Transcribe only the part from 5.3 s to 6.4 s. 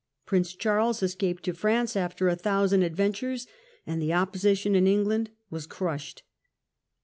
was crushed.